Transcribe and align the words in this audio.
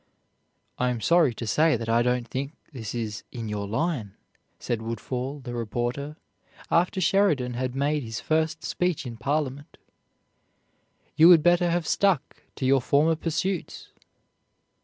"I 0.79 0.89
am 0.89 0.99
sorry 0.99 1.31
to 1.35 1.45
say 1.45 1.77
that 1.77 1.87
I 1.87 2.01
don't 2.01 2.27
think 2.27 2.53
this 2.73 2.95
is 2.95 3.23
in 3.31 3.47
your 3.47 3.67
line," 3.67 4.15
said 4.57 4.81
Woodfall 4.81 5.41
the 5.41 5.53
reporter, 5.53 6.15
after 6.71 6.99
Sheridan 6.99 7.53
had 7.53 7.75
made 7.75 8.01
his 8.01 8.19
first 8.19 8.63
speech 8.63 9.05
in 9.05 9.15
Parliament. 9.17 9.77
"You 11.15 11.27
would 11.29 11.43
better 11.43 11.69
have 11.69 11.85
stuck 11.85 12.37
to 12.55 12.65
your 12.65 12.81
former 12.81 13.15
pursuits." 13.15 13.89